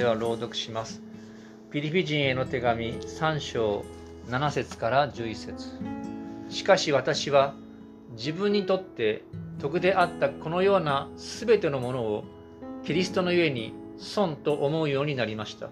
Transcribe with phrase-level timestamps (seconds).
[0.00, 1.02] では朗読します。
[1.70, 3.84] ピリピ人への手紙3章
[4.30, 5.78] 7節から11節。
[6.48, 7.52] しかし私は
[8.12, 9.24] 自分にとって
[9.58, 12.24] 徳であったこのような全てのものを
[12.82, 15.68] キリストのゆえに損と思うようになりました。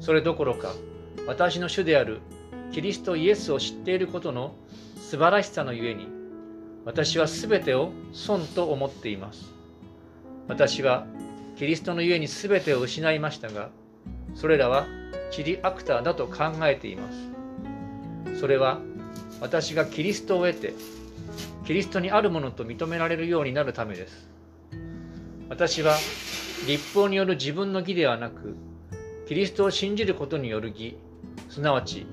[0.00, 0.72] それどころか
[1.28, 2.18] 私の主である
[2.72, 4.56] キリストイエスを知っていることの
[4.96, 6.08] 素晴らしさのゆえに
[6.84, 9.54] 私は全てを損と思っています。
[10.48, 11.06] 私は
[11.58, 13.70] キリストのゆえに全てを失いましたが
[14.34, 14.86] それらは
[15.32, 18.38] チリアクターだと考えています。
[18.40, 18.80] それは
[19.40, 20.72] 私がキリストを得て
[21.66, 24.28] キリストにあるものと認められるようになるためです。
[25.48, 25.96] 私は
[26.68, 28.54] 立法による自分の義ではなく
[29.26, 30.96] キリストを信じることによる義
[31.48, 32.06] すなわち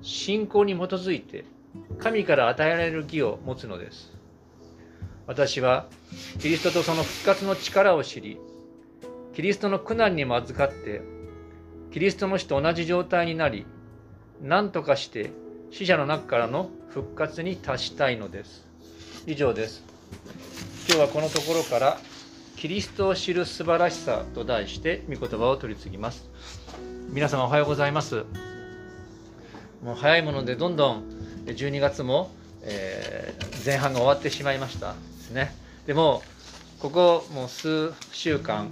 [0.00, 1.44] 信仰に基づいて
[1.98, 4.12] 神から与えられる義を持つのです。
[5.26, 5.86] 私は
[6.38, 8.38] キリストとその復活の力を知り
[9.34, 11.02] キリストの苦難にも預かって
[11.90, 13.66] キリストの死と同じ状態になり
[14.42, 15.30] 何とかして
[15.70, 18.66] 死者の中からの復活に達したいのです。
[19.26, 19.82] 以上です。
[20.86, 21.98] 今日はこのところから
[22.56, 26.28] キリストを知る素晴らしさと題して御言葉を取り次ぎます。
[27.10, 28.24] 皆様おはようございます。
[29.82, 31.04] もう早いものでどんどん
[31.46, 32.30] 12月も、
[32.62, 35.54] えー、前半が終わってしまいましたですね。
[35.86, 36.22] でも
[36.80, 38.70] ここもう数週間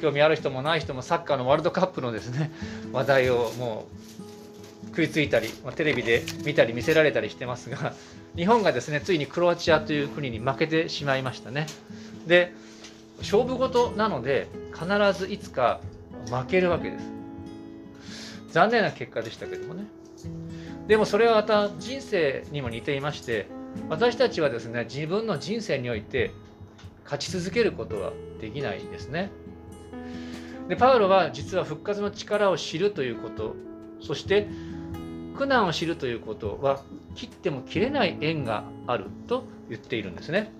[0.00, 2.50] 興味ある人もない人もサッカーのワールドカップのですね
[2.92, 3.86] 話題をも
[4.84, 7.94] う食いついたり、まあ、テレビで見たり見せられたりしてますが
[8.36, 11.66] 日本がですねついにクロアチアという国に負けてしまいましたね。
[12.26, 12.52] で
[13.18, 14.86] 勝負事なので必
[15.18, 15.80] ずいつか
[16.30, 17.04] 負けるわけです。
[18.50, 19.84] 残念な結果でしたけどもね。
[20.86, 23.46] でもそれはまた人生にも似ていまして
[23.88, 26.32] 私たちはですね自分の人生において
[27.04, 29.30] 勝ち続けることはできないですね。
[30.70, 33.56] でパウロは実は復活の力を知るということ。
[34.00, 34.46] そして
[35.36, 36.84] 苦難を知るということは
[37.16, 40.52] 切っても切れない縁があると言っているんですね。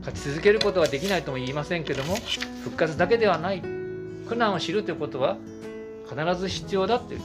[0.00, 2.16] 勝ち続けることはできないとも言いませんけども
[2.64, 3.60] 復活だけではない。
[3.60, 5.36] 苦難を知るということは
[6.08, 7.16] 必ず必要だって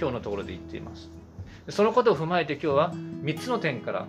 [0.00, 1.10] 今日のところで言っています。
[1.68, 4.06] そのことを踏まえて今日は3つの点から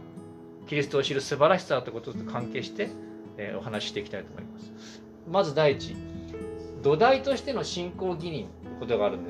[0.68, 2.90] キリストを知る素晴らしさということと関係して、
[3.38, 5.02] えお話ししていきたいと思います。
[5.30, 5.96] まず第一、
[6.82, 9.26] 土台としての信仰義人ということがあるん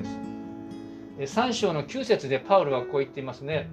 [1.18, 1.38] です。
[1.38, 3.68] 3章の9節でパウロはこう言っていますね。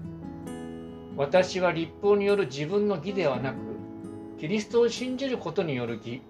[1.16, 3.56] 私は立法による自分の義ではなく、
[4.40, 6.22] キリストを信じることによる義、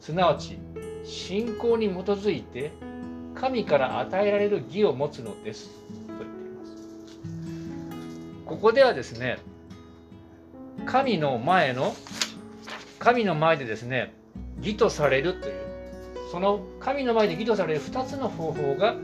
[0.00, 0.58] すなわち
[1.04, 2.72] 信仰に基づいて
[3.34, 5.68] 神から与えられる義を持つのです。
[5.68, 5.74] と
[6.08, 6.76] 言っています。
[8.44, 9.38] ここではですね
[10.86, 11.94] 神の前の
[12.98, 14.14] 神の前でですね
[14.58, 15.67] 義とされるという
[16.30, 18.94] その神の前で義とされる2つの方法が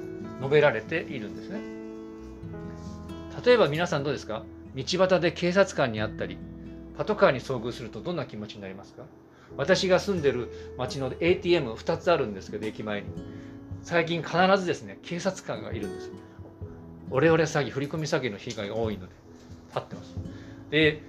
[0.41, 1.61] 述べられているんですね
[3.45, 4.45] 例えば皆さんどうですか？
[4.75, 6.39] 道端で警察官に会ったり
[6.97, 9.05] パトカーに遭遇するとどんな気持ちになりますか？
[9.57, 13.07] 私が住んでる町の ATM2 つあるんですけど駅前に
[13.83, 16.11] 最近必ずですね警察官がいるんです
[17.11, 19.13] オレオレ詐欺振り込み詐欺の被害が多いので
[19.69, 20.17] 立ってます。
[20.71, 21.03] で、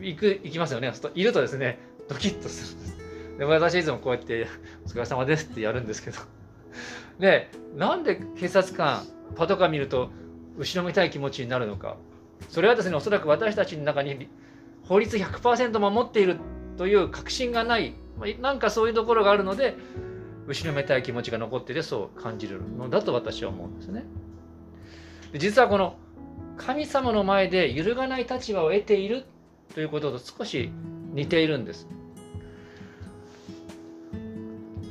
[0.00, 0.92] 行く、行きますよね。
[1.14, 1.78] いるとですね、
[2.08, 3.01] ドキッとするんです。
[3.42, 4.46] で、私いつもこうやって、
[4.86, 6.18] お疲れ様ですってやるんですけど。
[7.18, 9.04] で、なんで警察官、
[9.34, 10.10] パトカー見ると、
[10.56, 11.96] 後ろめたい気持ちになるのか。
[12.50, 14.28] それはですね、おそらく私たちの中に
[14.84, 16.36] 法律100%守っている
[16.76, 17.94] という確信がない、
[18.40, 19.74] なんかそういうところがあるので、
[20.46, 24.04] 後ろめたい気持ちが残っててそう感じるのだと私は思うんですね。
[25.32, 25.96] で実はこの
[26.56, 29.24] 神様の前で揺るがない立場を得ている
[29.74, 30.70] ということと少し
[31.12, 31.88] 似ているんです。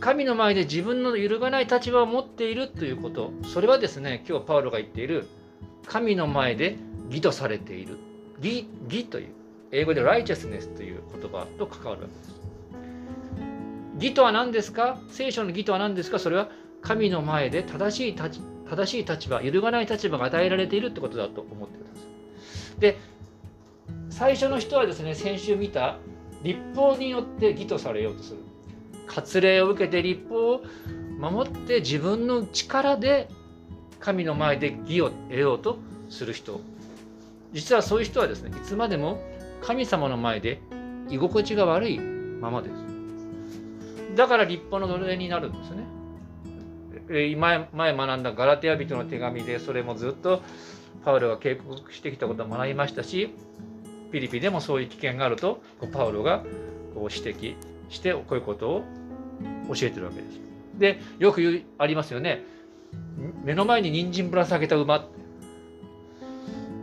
[0.01, 5.27] 神の前で自分の揺るがない立場を持っているということ、それはですね、今日パウロが言っている
[5.85, 6.75] 神の前で
[7.09, 7.99] 義とされている。
[8.41, 9.27] 義、義という、
[9.71, 12.41] 英語で righteousness という言葉と関わるわけです。
[13.97, 14.99] 義とは何ですか？
[15.11, 16.17] 聖書の義とは何ですか？
[16.17, 16.49] それは
[16.81, 22.07] 神の前で正しい立正しい立場、揺るがない立場が与えられているってことだと思ってくださ
[22.77, 22.79] い。
[22.79, 22.97] で、
[24.09, 25.99] 最初の人はですね、先週見た
[26.41, 28.39] 立法によって義とされようとする。
[29.11, 30.63] 割礼を受けて立法を
[31.19, 33.27] 守って自分の力で
[33.99, 35.77] 神の前で義を得ようと
[36.09, 36.61] する人。
[37.51, 39.21] 実はそういう人はですね、いつまでも
[39.61, 40.61] 神様の前で
[41.09, 44.15] 居心地が悪いままです。
[44.15, 47.35] だから立法の奴隷になるんですね。
[47.35, 50.41] 前前学んだガラテヤ人の手紙でそれもずっと
[51.03, 53.35] パウロが警告してきたことを学びましたし
[54.11, 55.61] ピリピでもそういう危険があると
[55.91, 56.43] パウロが
[56.93, 57.55] こう指摘
[57.89, 58.83] してこういうことを
[59.67, 60.39] 教えてるわけです。
[60.77, 62.43] でよく言うありますよね。
[63.43, 65.05] 目の前に人参ぶら下げた馬。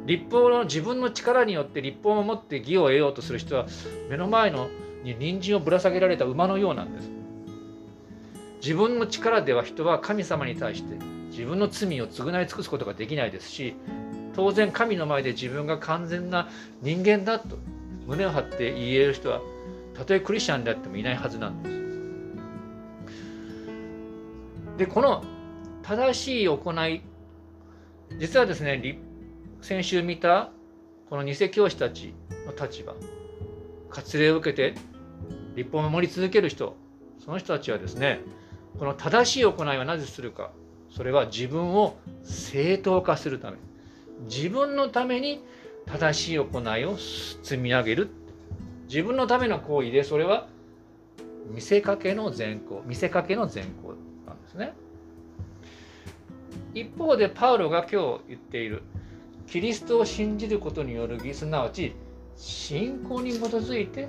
[0.06, 3.66] 立法の自分の力によって立法を守って義を得ようとする人は
[4.08, 4.68] 目の前の
[5.04, 7.10] に人参をぶら下げられた馬のようなんです。
[8.60, 10.96] 自分の力では人は神様に対して
[11.30, 13.76] 自分の罪を償い尽くすことができないですし
[14.34, 16.48] 当然神の前で自分が完全な
[16.82, 17.56] 人間だと
[18.06, 19.40] 胸を張って言える人は
[19.94, 21.87] たとえクリスチャンであってもいないはずなんです。
[24.78, 25.24] でこの
[25.82, 27.02] 正しい行い
[28.18, 28.98] 実はですね
[29.60, 30.50] 先週見た
[31.10, 32.14] この偽教師たち
[32.46, 32.94] の立場
[33.90, 34.74] 割礼を受けて
[35.56, 36.76] 立法を守り続ける人
[37.22, 38.20] その人たちはですね
[38.78, 40.52] この正しい行いはなぜするか
[40.90, 43.58] それは自分を正当化するため
[44.26, 45.42] 自分のために
[45.86, 46.96] 正しい行いを
[47.42, 48.10] 積み上げる。
[48.88, 50.48] 自分のための行為でそれは
[51.50, 54.07] 見せかけの善行見せかけの善行。
[54.58, 54.74] ね。
[56.74, 58.82] 一方でパウロが今日言っている
[59.46, 61.94] キリストを信じることによる義すなわち
[62.36, 64.08] 信仰に基づいて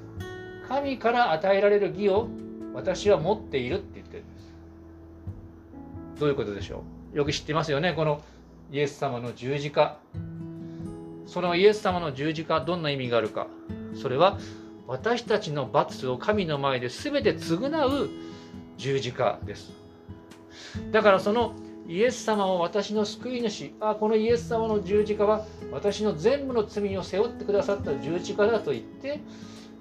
[0.68, 2.28] 神から与えられる義を
[2.74, 4.54] 私は持っているって言ってるんです。
[6.20, 7.18] どういうことでしょう？
[7.18, 8.22] よく知ってますよねこの
[8.72, 9.98] イエス様の十字架。
[11.26, 13.48] そのイエス様の十字架どんな意味があるか。
[13.96, 14.38] それは
[14.86, 18.10] 私たちの罰を神の前で全て償う
[18.78, 19.72] 十字架です。
[20.92, 21.56] だからその
[21.88, 29.22] イエス様を私の救い主あこのイエス様の十字架は私の全部の罪を背負ってくださった十字架だと言って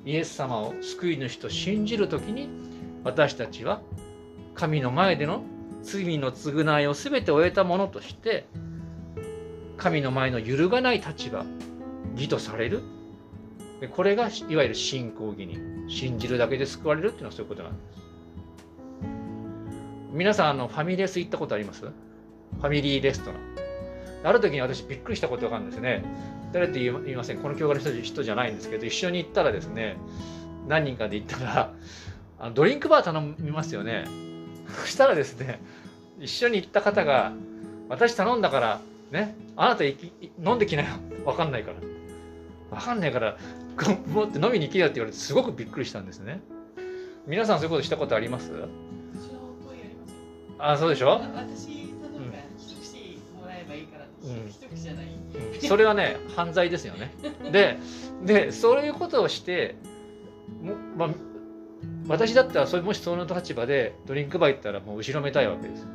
[0.07, 2.49] イエス様を救い主と信じる時に
[3.05, 3.83] 私たちは
[4.55, 5.43] 神の前での
[5.83, 8.47] 罪の償いを全て終えたものとして
[9.77, 11.45] 神の前の揺るがない立場
[12.15, 12.83] 義とされる。
[13.95, 18.08] これがいわゆる信仰義に信じるだけで救われるっていうのはそういうことなんです。
[20.19, 21.83] 皆さんあのファミレス行ったことあります？
[21.83, 23.41] ファミリーレストラン。
[24.25, 26.05] ある時に私びっくりしたことがあるんですね。
[26.53, 27.39] 誰って言いません。
[27.39, 29.97] この教会の人じゃないんですけど一緒に行ったらですね
[30.67, 31.73] 何人かで行ったら
[32.41, 34.07] あのドリンクバー頼みますよね。
[34.81, 35.61] そしたらですね
[36.19, 37.33] 一緒に行った方が
[37.89, 38.81] 私頼んだから
[39.13, 40.89] ねあなた飲んできなよ。
[41.27, 41.77] 分かんないから。
[42.77, 43.37] 分かんないから
[44.09, 46.41] もって飲みに行けよって言われてすごくびっくりしたんですね。
[47.29, 48.51] 皆さんそういうことしたことあります？
[50.59, 51.21] あそうでしょ？
[51.35, 51.69] 私
[55.61, 57.13] うん、それはね犯罪ですよね。
[57.51, 57.79] で
[58.25, 59.77] でそういうことをして
[60.63, 61.09] も、まあ、
[62.09, 65.87] 私だったらそれもしその立場でドリンクバー行ったらもう後ろめたいわけです。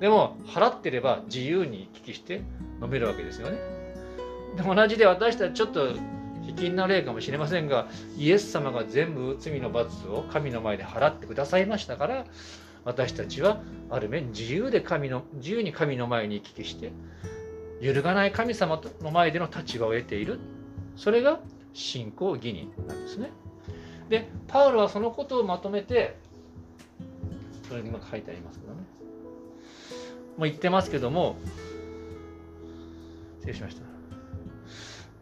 [0.00, 2.42] でも払ってれば自由に行き来して
[2.82, 3.58] 飲めるわけですよね。
[4.56, 5.88] でも同じで私たちちょっと
[6.44, 7.86] 卑近な例かもしれませんが
[8.18, 12.26] イエス様が全部罪の罰を神の前で払ってくださいましたから
[12.84, 16.92] 私たちはある面自由で神の自由に神の前に行き来して
[17.80, 20.38] 揺るがない神様の前での立場を得ている。
[20.96, 21.40] それが
[21.72, 23.30] 信仰義人なんですね。
[24.08, 26.16] でパウロはそのことをまとめて
[27.68, 28.80] それに今書いてありますけどね。
[30.36, 31.36] もう言ってますけども
[33.40, 33.82] 失礼しました。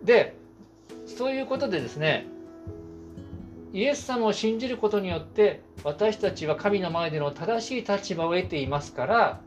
[0.05, 0.37] で
[1.07, 2.27] そういうことでですね
[3.73, 9.41] イエス様を信じることによって私たちは神の前での正しい立場を得ていますから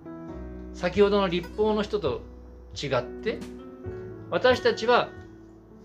[0.73, 2.21] 先ほどの立法の人と
[2.81, 3.39] 違って
[4.29, 5.09] 私たちは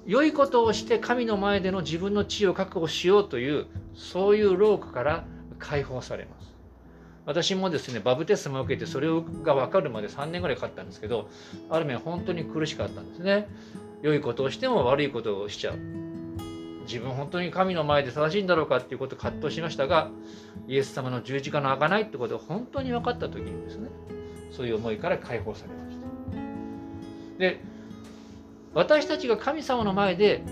[0.07, 5.25] 良いことをして神の前での自分の地位を確保しようというそういう労苦から
[5.59, 6.49] 解放されます。
[7.27, 9.09] 私もですねバブテスマを受けてそれ
[9.43, 11.29] が分かるまで3年ぐらいかかったんですけど
[11.69, 13.49] ある面本当に苦しかったんですね。
[14.01, 16.08] 良いことをしても悪いことをしちゃう。
[16.89, 20.11] 自分本当に神の前で正しいんだろうかっていうことを葛藤しましたが
[20.67, 23.91] イエス様の十字架の開かないってことを本当に分かった時にですね
[24.51, 27.39] そういう思いから解放されました。
[27.39, 27.61] で
[28.75, 30.43] 私たちが神様の前で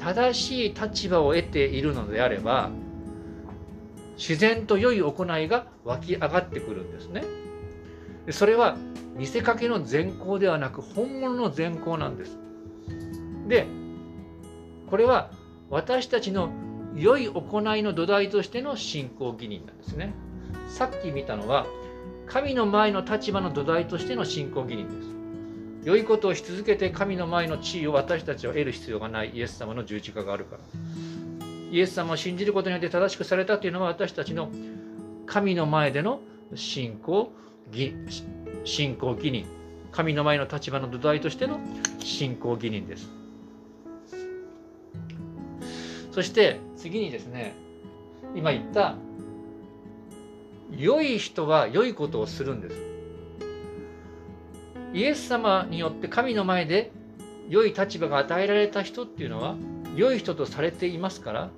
[0.00, 2.70] 正しい立場を得ているのであれば
[4.16, 7.24] 自然と良い行いが湧き上がってくるんですね。
[8.30, 8.76] それは
[9.14, 12.36] 見せかけの善行ではなく本物の善行なんです。
[13.48, 13.66] で
[14.90, 15.30] これは
[15.74, 16.50] 私たちの
[16.94, 20.14] 良い行いの土台としての信仰義人なんですね。
[20.68, 21.66] さっき見たのは
[22.26, 25.08] 神の前の立場の土台としての信仰義人です。
[25.82, 30.62] 良いことをし続けて神の前の地位を私たちは得る必要がないイエス様の十字架があるから。
[31.72, 34.50] イエス様を信じることによって正しくされたというのは私たちの
[35.26, 36.20] 神の前での
[36.54, 37.32] 信仰
[37.72, 37.96] 義
[38.64, 39.44] 信仰義人
[39.90, 41.58] 神の前の立場の土台としての
[41.98, 43.23] 信仰義人です。
[46.14, 47.56] そして次にですね
[48.36, 48.94] 今言った
[50.70, 52.76] 良い人は良いことをするんです
[54.92, 56.92] イエス様によって神の前で
[57.48, 59.56] 良い立場が与えられた人っていうのは
[59.96, 61.50] 良い人とされていますから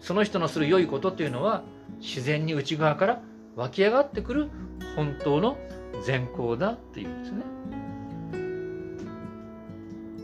[0.00, 1.64] その人のする良いことっていうのは
[1.98, 3.20] 自然に内側から
[3.56, 4.48] 湧き上がってくる
[4.94, 5.58] 本当の
[6.04, 7.42] 善行だっていうんですね。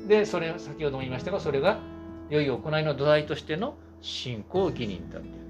[0.07, 1.79] でそれ先ほども言いましたがそれが
[2.31, 5.41] 良い行いの土台としての信仰義人だっていうんで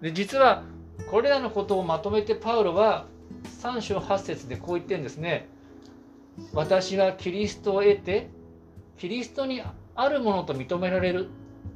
[0.00, 0.02] す。
[0.02, 0.62] で実は
[1.10, 3.06] これらのことをまとめてパウロは
[3.62, 5.48] 3章8節でこう言ってるんですね。
[6.52, 8.28] 私はキリストを得て
[8.96, 9.62] キリストに
[9.94, 11.30] あるものと認められると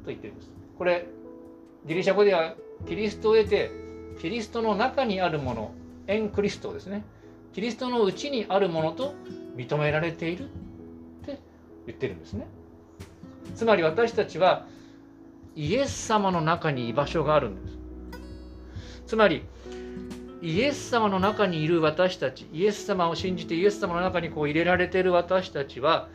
[0.07, 0.51] 言ってるんです。
[0.77, 1.05] これ
[1.85, 2.55] ギリシャ語では
[2.87, 3.71] キリストを得て
[4.19, 5.71] キリストの中にあるもの
[6.07, 7.03] エンクリストですね
[7.53, 9.13] キリストのうちにあるものと
[9.55, 10.47] 認められているっ
[11.25, 11.39] て
[11.85, 12.47] 言ってるんですね
[13.55, 14.65] つまり私たちは
[15.55, 17.77] イエス様の中に居場所があるんです
[19.07, 19.43] つまり
[20.41, 26.09] イエス様の中にいる私たちイエス様を信じてイエス様の中にこう入れられている私たちは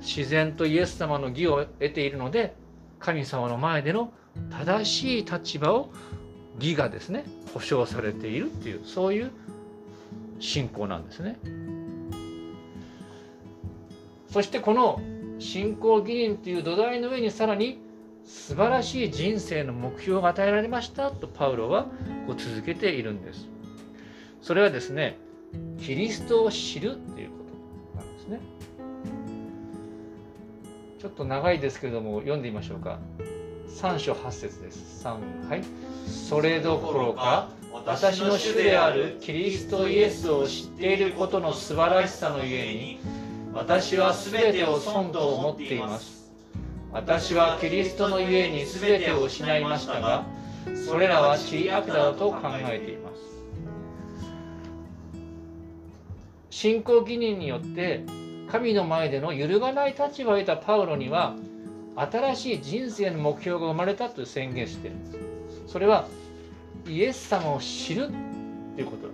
[0.00, 2.56] 自然とイエス様の義を得ているので
[2.98, 4.12] 神様の前での
[4.50, 5.90] 正しい立場を
[6.56, 9.30] 義がですね保証されているっていうそういう
[10.40, 11.38] 信仰なんですね。
[14.28, 15.00] そしてこの
[15.42, 17.78] 信仰義人という土台の上にさらに
[18.24, 21.84] 素晴らしい人生の目標が与えられましたとパウロは
[22.26, 23.48] こう続けているんです。
[24.40, 25.18] それはですね
[25.80, 27.36] キリストを知るっていうこ
[27.94, 28.40] となんですね。
[31.00, 33.00] ちょっと長いですけれども読んでみましょうか。
[33.68, 35.04] 3章8節です。
[35.04, 35.64] 3はい。
[36.06, 43.00] それどころか私の主であるキリストイエスを知っていることの素晴らしさのゆえに
[43.52, 46.32] 私は全てを損と思っています。
[46.90, 50.26] 私はキリストのゆえに全てを失いましたが
[50.86, 53.22] それらは知り悪だと考えています。
[56.50, 58.04] 信仰義人によって
[58.50, 61.34] 神の前での揺るがない立場を得たパウロには
[61.96, 64.96] 新しい人生の目標が生まれたと宣言している
[65.66, 66.06] それは
[66.86, 68.08] イエス様を知る
[68.76, 69.08] ということ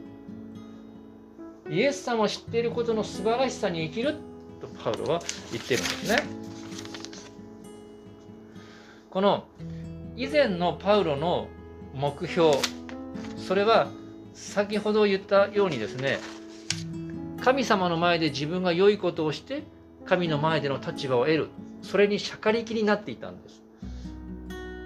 [1.71, 4.17] イエス様を知っていることの素晴らしさに生きる
[4.59, 5.21] とパウロは
[5.53, 6.23] 言ってるんですね。
[9.11, 9.45] この
[10.17, 11.49] 以前のパウロの
[11.95, 12.53] 目標
[13.37, 13.89] それは
[14.35, 16.19] 先ほど言ったようにですね
[17.43, 19.63] 神様の前で自分が良いことをして
[20.05, 21.49] 神の前での立場を得る。
[21.83, 23.63] それにしゃかりきになっていたんです。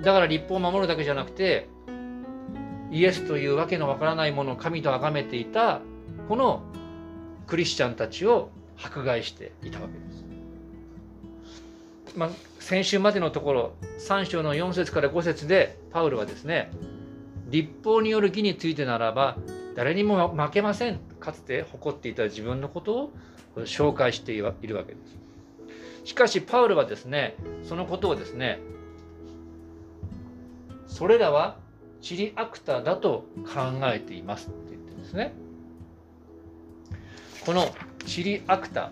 [0.03, 1.69] だから立法を守るだけじゃなくて
[2.91, 5.81] イエスというわけのわからないものを神と崇めていた
[6.29, 6.63] この
[7.47, 8.51] クリスチャンたちを
[8.83, 10.33] 迫害していたわけです。
[12.17, 16.71] まあ、先週までのところ3章の4節から5節でパウルはですね
[17.49, 19.39] 立法による義についてならば
[19.75, 23.13] 誰にも負けませんかつて誇っていた自分のことを
[23.57, 25.23] 紹介しているわけです。
[26.05, 28.61] しかしパウルはですねそのことをですね
[30.87, 31.57] それらは
[32.01, 35.33] チリアクタだと考えていますって言ってるんですね
[37.47, 37.75] この
[38.07, 38.91] チリアクタ。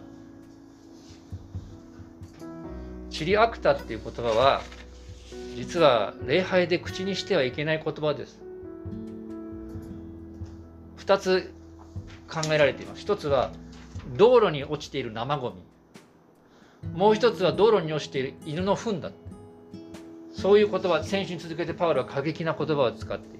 [3.11, 4.62] チリアクタっていう言葉は
[5.57, 8.40] 実は礼拝で口にしてはいけない言葉です。
[10.99, 11.52] 2つ
[12.29, 13.05] 考えられています。
[13.05, 13.50] 1つは
[14.17, 15.62] 道路に落ちている生ゴミ。
[16.95, 19.11] もう一つは道路に落ちている犬の糞だ。
[20.33, 23.39] そういう言葉先週に続けてパウロは過激な言葉を使ってい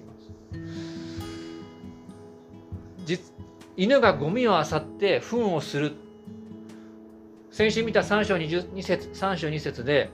[3.77, 5.93] 犬がゴミを漁って糞をする。
[7.51, 10.09] 先週見た3章 ,2 節3章2節で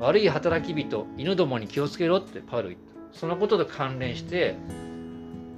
[0.00, 3.18] 悪い働き人犬どもに気をつけろってパウロ言った。
[3.18, 4.56] そのことと関連して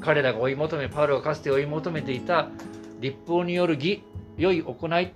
[0.01, 2.49] 彼らが追い求めパウロがかつて追い求めていた
[3.01, 4.03] 立法による義
[4.37, 5.13] 良い行い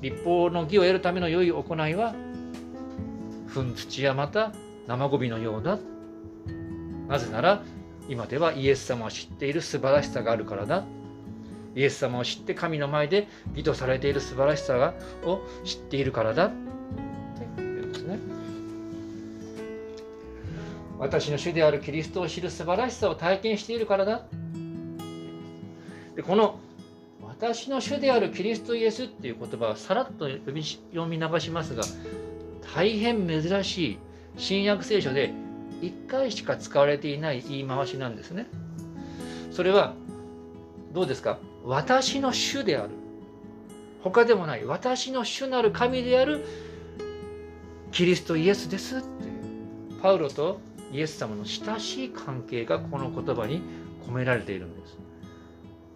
[0.00, 2.14] 立法の義を得るための良い行いは
[3.46, 4.52] 糞土やまた
[4.88, 5.78] 生ゴミのようだ。
[7.06, 7.62] なぜなら
[8.08, 10.84] 今ではイエス様を知っている素晴らしさがあるからだ。
[11.76, 16.46] イエス様を知って神の前で義とされている素晴らしさがを知っているからだ。
[16.46, 16.54] って
[17.56, 18.18] 言うんですね。
[20.98, 24.22] 私の主であるキリストを知る素晴らしさを体験しているからだ。
[26.14, 26.60] でこの
[27.22, 31.82] 私の主であるキリストイエスっていう言葉はさらっと読み読み流しますが
[32.74, 33.98] 大変珍しい
[34.36, 35.32] 新約聖書で
[35.82, 38.46] 1回しか使われていない言い回しなんですね。
[39.50, 39.94] それは
[40.92, 41.38] どうですか？
[41.64, 42.90] 私の主である。
[44.02, 44.64] 他でもない。
[44.64, 46.44] 私の主なる神である。
[47.90, 49.06] キリストイエスですって。
[49.06, 49.08] い
[49.98, 50.60] うパウロと
[50.92, 53.62] イエス様の親しい関係がこの言葉に
[54.06, 54.98] 込められているんです。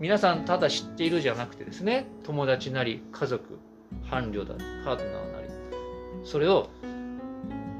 [0.00, 2.06] 皆さんただ知っているじゃなくてですね。
[2.24, 3.58] 友達なり家族
[4.10, 5.48] 伴侶だパートナーなり。
[6.24, 6.70] それを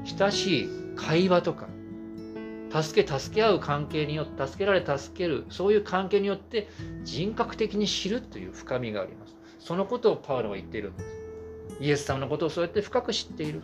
[0.05, 1.67] 親しい会話とか
[2.71, 6.67] 助け助け合う関係によって助けられ助けるそういう関係によって
[7.03, 9.35] 人格的に知るという深みがあります。
[9.59, 11.19] そのことをパウロは言っているんです。
[11.81, 13.61] イエス様のことをそうやって深く知っている。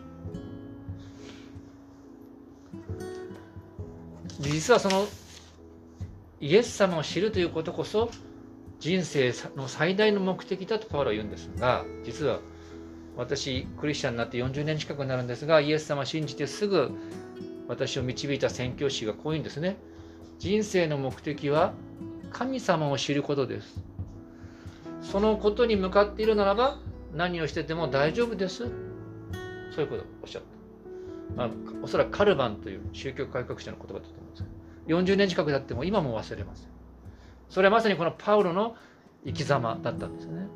[4.40, 5.08] 実はその
[6.42, 8.10] イエス様を知るということこそ
[8.80, 12.40] 人生の最大の目的だとパウロは言うんですが実は
[13.16, 16.92] 私クリスチャンになって40年近くになるんですがイエス様を信じてすぐ
[17.68, 19.78] 私を導いた宣教師がこういうんですね。
[20.40, 21.74] 人生の目的は
[22.32, 23.82] 神様を知ることです。
[25.02, 26.80] そのことに向かっているならば
[27.14, 28.66] 何をしてても大丈夫です。
[29.74, 31.50] そういうことをおっしゃった、まあ、
[31.84, 36.68] おそらくカルバンという宗教改革者の言葉だと思うんですけど40年近く経っても今も忘れません。
[37.50, 38.76] それはまさにこのパウロの
[39.26, 40.48] 生き様だったんですね。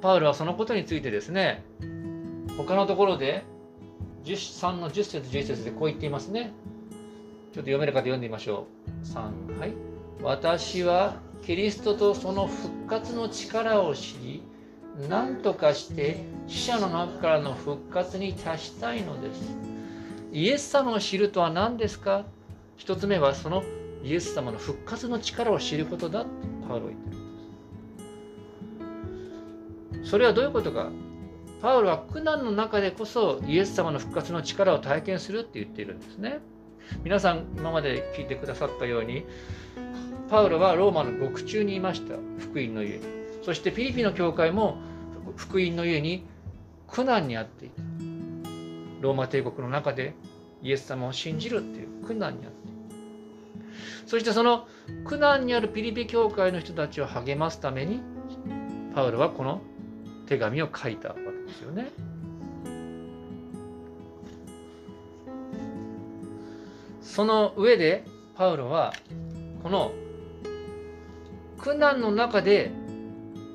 [0.00, 1.62] パウロはそのことについてですね
[2.56, 3.44] 他のところで
[4.24, 6.52] 3の10節11節でこう言っていますね。
[7.52, 8.66] ちょっと読める方読んでみましょ
[9.02, 9.06] う。
[9.06, 9.72] 3はい。
[10.22, 14.42] 私はキリストとその復活の力を知り
[15.08, 19.40] 何とかして死者の中からの復活に達したいのです。
[20.32, 22.24] イエス様を知るとは何ですか？
[22.76, 23.64] 一つ目はその
[24.04, 26.30] イエス様の復活の力を知ることだって
[26.68, 27.20] パウロは言ってるん
[30.02, 30.10] です。
[30.10, 30.90] それはどういうことか？
[31.62, 36.40] パウロは苦難の中でこそイエス様の復活の力を体験するって言っているんですね。
[37.04, 39.24] 皆さん今まで聞いてくださったように
[40.28, 42.14] パウロはローマの獄中にいました。
[42.38, 42.98] 福音の家。
[42.98, 43.00] に
[43.44, 44.78] そしてフィリピの教会も
[45.36, 46.26] 福音の家に
[46.88, 47.82] 苦難にあっていた。
[49.00, 50.14] ローマ帝国の中で
[50.62, 52.58] イエス様を信じるっていう苦難にあって
[54.06, 54.66] そしてその
[55.04, 58.00] 苦難にあるピリピ教会の人たちを励ますために
[58.94, 59.62] パウロはこの
[60.26, 61.14] 手紙を書いたわ
[61.50, 61.90] ですよね。
[67.02, 68.04] その上で
[68.36, 68.94] パウロは
[69.62, 69.92] この
[71.58, 72.70] 苦難の中で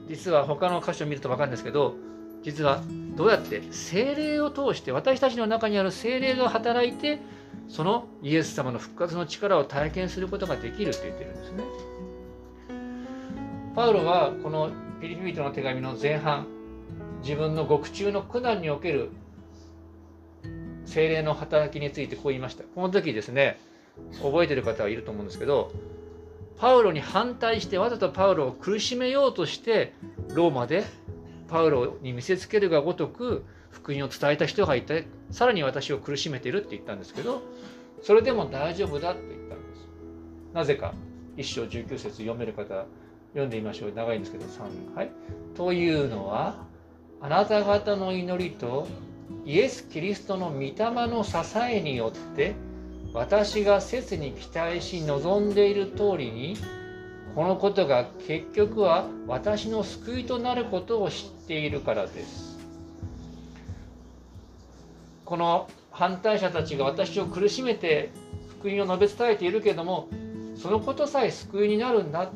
[0.08, 1.96] 実は他の箇所を見ると分かるんですけど
[2.44, 2.82] 実は
[3.16, 7.20] どうやって精霊を通して私たちの中にある精霊が働いて
[7.70, 11.64] そのイエス様の復活の力を体験することができると言ってるんですね。
[13.76, 14.70] パウロはこの
[15.02, 16.46] ピリピリトの手紙の前半
[17.22, 19.10] 自分の獄中の苦難における
[20.86, 22.64] 精霊の働きについてこう言いました。
[22.64, 23.60] この時ですね
[24.22, 25.72] 覚えてる方はいると思うんですけど
[26.58, 29.94] パウロに反対してわざとパウロを苦しめようとして
[30.34, 30.86] ローマで
[31.48, 37.42] パウロに見せつけるがごとく福音を伝えた人がいてさらに私を苦しめてるって言ったんですけど
[38.02, 39.88] それでも大丈夫だって言ったんです。
[40.54, 40.94] なぜか
[41.38, 42.86] 一章19節読める方
[43.34, 43.92] 読んでみましょう。
[43.94, 45.12] 長いんですけど3はい
[45.56, 46.66] というのは
[47.26, 48.88] あなた方の祈りと
[49.46, 50.76] イエス・キリストの御霊
[51.08, 52.54] の支えによって
[53.14, 56.56] 私が切に期待し望んでいる通りに
[57.34, 62.60] このことが結局は私の救いとなることを知っているからです。
[65.26, 68.12] この反対者たちが私を苦しめて
[68.60, 70.10] 福音を述べ伝えているけれども
[70.56, 72.30] そのことさえ救いになるんだ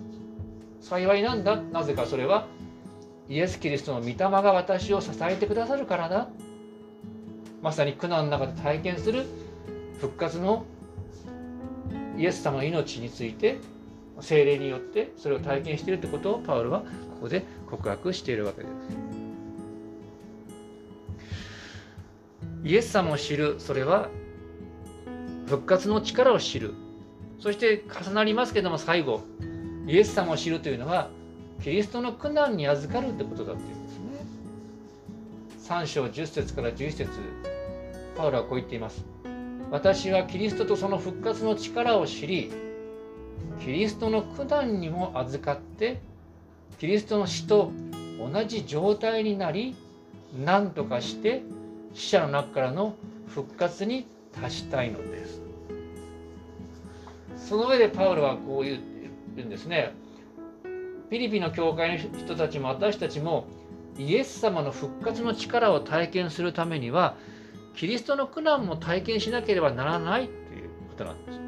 [0.81, 1.57] 幸いなんだ。
[1.57, 2.47] なぜかそれは
[3.29, 6.29] イエス・キリストの御霊が私を支えてくださるからだ
[7.61, 9.25] まさに苦難の中で体験する
[10.01, 10.65] 復活の
[12.17, 13.59] イエス様の命について
[14.19, 16.85] 精霊によってそれを体験しているということをパウロはこ
[17.21, 18.73] こで告白しているわけです。
[22.63, 24.09] イエス様を知るそれは
[25.45, 26.73] 復活の力を知る
[27.39, 29.21] そして重なりますけども最後
[29.87, 31.09] イエス様を知るというのは
[31.63, 34.05] キリストの苦難に預かるってことだっていうんですね。
[35.67, 37.09] 3章10節から11節
[38.15, 39.05] パウロはこう言っています。
[39.71, 42.51] 私はキリストとその復活の力を知り
[43.63, 45.99] キリストの苦難にも預かって
[46.79, 47.71] キリストの死と
[48.19, 49.75] 同じ状態になり
[50.43, 51.43] 何とかして
[51.93, 52.95] 死者の中からの
[53.27, 54.07] 復活に
[54.41, 55.41] 達したいのです。
[57.37, 58.79] その上でパウロはこう言
[59.37, 59.93] うんですね。
[61.09, 63.45] フィリピンの教会の人たちも私たちも
[63.97, 67.17] イエス様の復活の力を体験するためには
[67.75, 71.39] キリストの苦難も体験しなければならないということなんです。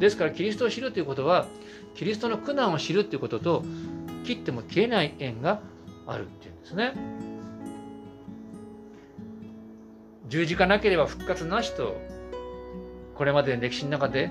[0.00, 1.46] ですからキリストを知るということは
[1.94, 3.64] キリストの苦難を知るということと
[4.24, 5.60] 切っても切れない縁が
[6.06, 6.94] あるっていうんですね。
[10.28, 12.00] 十字架なければ復活なしと
[13.14, 14.30] これまでの歴史の中で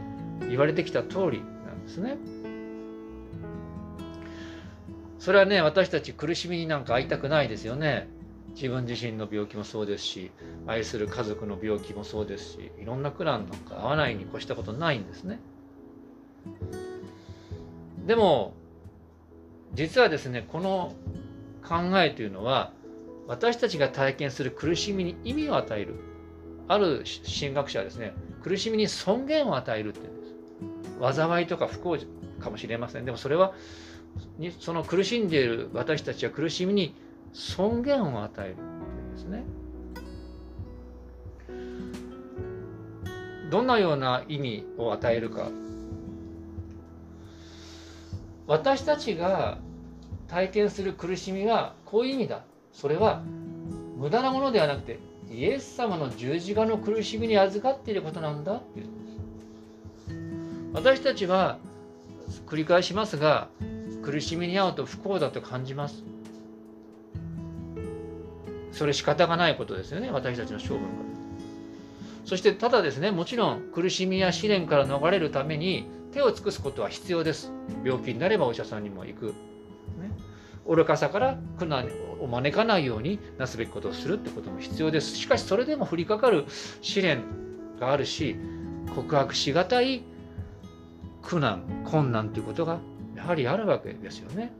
[0.50, 2.18] 言われてきた通りなんですね。
[5.20, 8.08] それはね私たち苦しみになんか会いたくないですよね。
[8.56, 10.32] 自分自身の病気もそうですし
[10.66, 15.40] 愛する家族の病気もそうですしいろんな苦難なんか合わないに越したことないんですね。
[18.08, 18.54] でも
[19.74, 20.94] 実はですねこの
[21.64, 22.72] 考えというのは
[23.28, 25.96] 私たちが体験する苦しみに意味を与える
[26.68, 27.04] ある
[27.40, 30.22] 神学者はですね苦しみに尊厳を与えるって言うん
[31.00, 32.00] です災いとか不幸
[32.40, 33.54] かもしれませんでもそれは
[34.38, 36.96] にその苦しんでいる私たちは苦しみに
[37.34, 38.68] 尊厳を与えるっていう
[39.08, 39.44] んですね。
[43.50, 45.50] どんなような意味を与えるか。
[48.48, 49.60] 私たちが
[50.28, 52.44] 体験する苦しみはこういう意味だ。
[52.72, 53.22] それは
[53.98, 55.00] 無駄なものではなくて
[55.32, 58.54] イエス様の十字架の苦しみに預かっていることなんだ。
[58.54, 58.88] っていう。
[60.74, 61.58] 私たちは
[62.48, 63.50] 繰り返しますが
[64.10, 66.04] 苦しみに遭うと不幸だと感じます。
[68.72, 70.90] それ仕方がないことですよね私たちの性分から
[72.24, 77.52] そしてただですねもちろん苦しみや試練から逃れるために手を尽くすことは必要です。
[77.84, 79.34] 病気になればお医者さんにも行く、ね、
[80.68, 81.88] 愚かさから苦難
[82.20, 85.16] を招かないようになすべきことをするってことも必要です。
[85.16, 86.46] しかしそれでも降りかかる
[86.82, 87.24] 試練
[87.80, 88.36] があるし
[88.96, 90.04] 告白しがたい
[91.22, 92.80] 苦難困難ということが
[93.20, 94.52] やはりあるわけですよね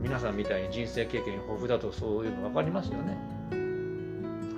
[0.00, 3.16] 皆さんみたいに人生経験豊富だとそういうの分かりますよね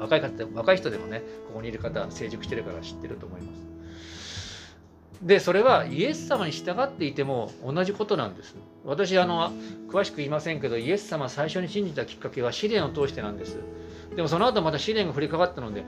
[0.01, 3.73] 若い方若い人でもねここにいる方成熟してるから知ってると思います
[5.23, 8.57] でそれはイエス様に従っていても同じことなんです。
[8.85, 9.53] 私あの
[9.89, 13.57] 詳しく言いませんけどイエス様最初に信じたきっかけは試練を通してなんです。
[14.17, 15.85] でもその後また試練が降りかかったので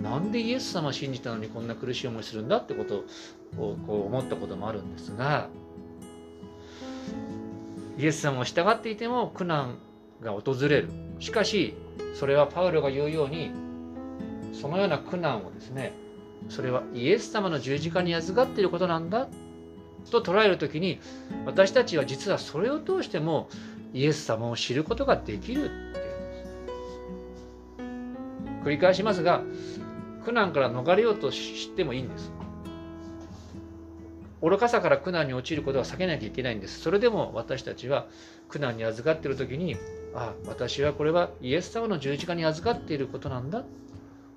[0.00, 3.04] なんでイエス様信じたのにこんな苦しい思いするんだってこと
[3.60, 5.48] をこう思ったこともあるんですが
[7.98, 9.78] イエス様を従っていても苦難
[10.22, 10.90] が訪れる。
[11.18, 11.74] しかし
[12.14, 13.52] それはパウロが言うように
[14.52, 15.92] そのような苦難をですね
[16.48, 19.28] それはイエス様の十字架に預かっていることなんだ
[20.10, 21.00] と捉える時に
[21.44, 23.48] 私たちは実はそれを通しても
[23.92, 26.00] イエス様を知ることができるっていうんで
[28.62, 29.42] す繰り返しますが
[30.24, 32.32] 苦難から逃れようとしてもいいんです
[34.42, 36.80] 愚かさから苦難に陥ることは避けなきゃいけないんです。
[36.80, 38.06] それでも私たちは
[38.48, 39.76] 苦難に預かっている時に
[40.14, 43.64] あ私はこれはイエス様の十字架に預かっていることなんだ。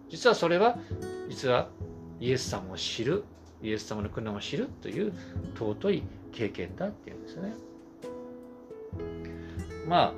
[0.10, 0.78] 実はそれは
[1.30, 1.70] 実は
[2.20, 3.24] イエス様を知る
[3.62, 5.14] イエス様の苦難を知るという
[5.56, 7.54] 尊い経験だっていうんですね。
[9.88, 10.14] ま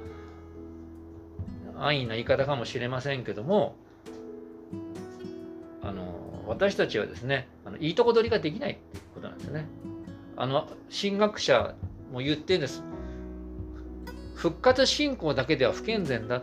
[1.77, 3.75] あ安易な言い方かもしれませんけども
[5.81, 8.77] あの私たちはですねあのいいとこ取りができない。
[9.21, 9.67] ことなんですね。
[10.35, 11.75] あの神学者
[12.11, 12.83] も言ってるんです。
[14.35, 16.41] 復活信仰だけでは不健全だ。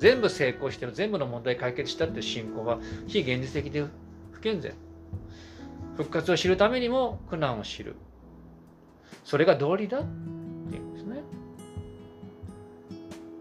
[0.00, 3.84] 全部成功してる全部の問題解決したっていう信仰は非現実的で
[4.32, 4.72] 不健全
[5.98, 7.96] 復活を知るためにも苦難を知る
[9.24, 10.00] それが道理だっ
[10.70, 11.22] ていうんですね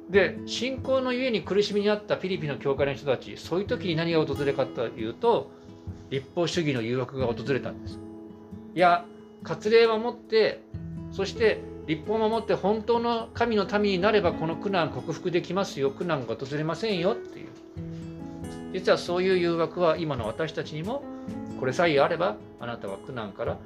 [0.10, 5.50] で信仰のゆえに苦しみにあったフィリピンの教会の人たちそういう時に何が訪れかというと
[6.10, 7.98] 立法主義の誘惑が訪れたんです
[8.80, 9.04] いや
[9.44, 10.64] 割礼を守って
[11.12, 17.48] そして立法を守って本当の神の民になればこの苦難克服できますよ苦難が訪れませんよっていう
[18.72, 21.04] 実はそういう誘惑は今の私たちにも
[21.60, 23.58] これさえあればあなたは苦難から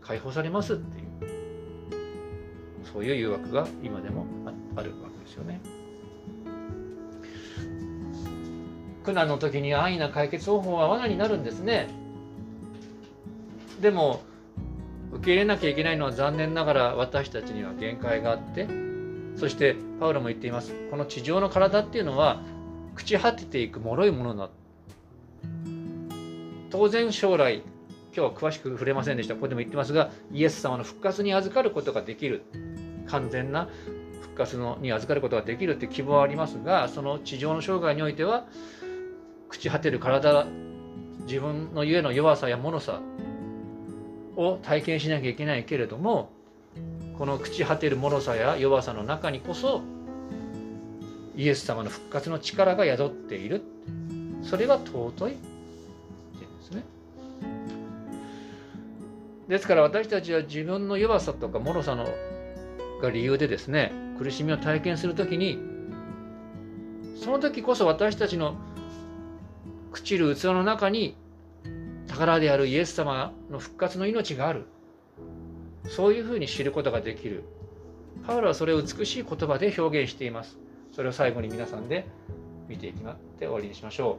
[0.00, 1.06] 解放されますっていう
[2.92, 4.26] そういう誘惑が今でも
[4.74, 5.60] あるわけですよね。
[9.04, 11.86] 苦難の時に安易な解決方法は罠になるんですね。
[13.80, 14.26] でも
[15.18, 18.68] 受け入れなきゃいけないのは残念ながら私たちには限界があって
[19.36, 20.74] そしてパウロも言っています。
[20.90, 22.42] この地上の体っていうのは
[22.96, 24.50] 朽ち果てていく脆いものだ。
[26.70, 27.64] 当然将来今
[28.14, 29.34] 日は詳しく触れませんでした。
[29.34, 32.42] ここでも言ってますがイエス様の復活に預かることができる。
[33.08, 33.68] 完全な
[34.20, 38.44] 復活のに預かることができるという希望はありますがその地上の生涯においては
[39.50, 40.46] 朽ち果てる体
[41.26, 43.00] 自分のゆえの弱さや脆さ
[44.38, 46.30] を体験しなきゃいけないけれども
[47.18, 49.82] この朽ち果てる脆さや弱さの中にこそ
[51.36, 53.62] イエス様の復活の力が宿っている。
[54.42, 55.36] それが尊いっ
[56.38, 56.82] ていうんですね。
[59.48, 62.06] ですから私たちは自分の弱さとか脆さの
[63.02, 65.58] が理由でですね苦しみを体験するときに
[67.22, 68.56] その時こそ私たちの
[69.92, 71.16] 朽ちる器の中に
[72.18, 74.66] 宝であるイエス様の復活の命がある。
[75.88, 77.44] そういうふうに知ることができる。
[78.26, 80.58] パウロはそれを美しい言葉で表現しています。
[80.90, 82.06] それを最後に皆さんで
[82.68, 84.18] 見ていきまって終わりにしましょ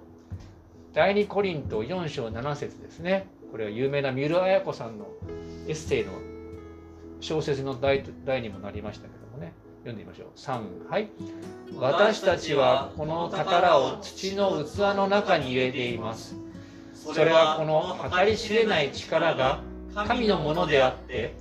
[0.92, 0.96] う。
[0.96, 3.28] 第2コリント4章7節ですね。
[3.52, 5.08] これは有名な三浦綾子さんの
[5.68, 6.14] エッセイの
[7.20, 9.52] 小説の題題にもなりましたけどもね。
[9.80, 10.28] 読んでみましょう。
[10.40, 11.10] 3はい。
[11.76, 16.49] 私たちはこの宝を土の器の中に入れています。
[17.00, 19.62] それはこの計り知れない力が
[19.96, 21.34] 神のものであって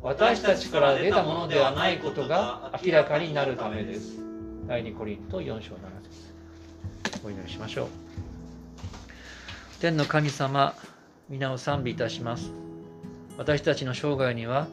[0.00, 4.18] 私たちから出たものではないことが明らかになるためです。
[4.66, 7.22] 第2コリント4章7節。
[7.24, 7.86] お祈りしましょう。
[9.80, 10.74] 天の神様
[11.28, 12.50] 皆を賛美いたします。
[13.38, 14.66] 私たちの生涯には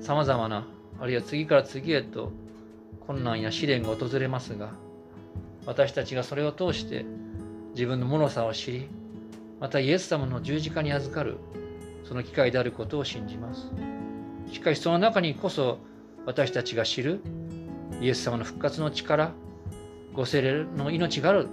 [0.00, 0.66] さまざまな
[1.00, 2.32] あるいは次から次へと
[3.06, 4.70] 困難や試練が訪れますが
[5.66, 7.04] 私たちがそれを通して
[7.72, 8.88] 自分の脆さを知り
[9.60, 11.38] またイエス様の十字架に預かる
[12.04, 13.70] その機会であることを信じます。
[14.52, 15.78] しかしその中にこそ
[16.26, 17.20] 私たちが知る
[18.00, 19.32] イエス様の復活の力
[20.14, 21.48] ご精霊の命がある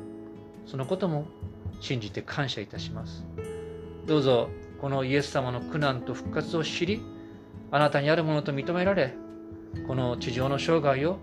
[0.66, 1.26] そのことも
[1.82, 3.26] 信じて感謝いたします。
[4.06, 7.02] どうぞこのイエス様の苦難と復活を知り
[7.72, 9.14] あなたにあるものと認められ
[9.88, 11.18] この地上の生涯を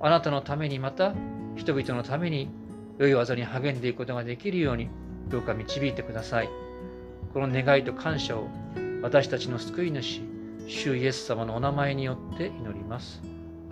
[0.00, 1.14] あなたのためにまた
[1.56, 2.50] 人々のために
[2.98, 4.88] 良い技に励んでいくことができるように
[5.28, 6.48] どうか導いてください。
[7.32, 8.48] この願いと感謝を
[9.02, 10.22] 私たちの救い主
[10.66, 13.20] 主イエス様のお名前によって祈ります。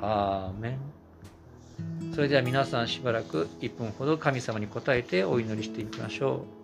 [0.00, 2.14] アーメン。
[2.14, 6.44] それでは皆さんしばらく1分ほど神様に答えてお祈りしていきましょ